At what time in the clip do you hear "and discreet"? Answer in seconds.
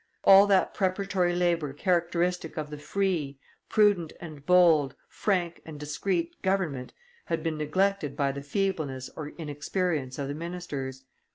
5.63-6.41